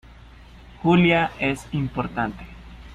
Julia, 0.81 1.29
es 1.39 1.67
importante. 1.73 2.47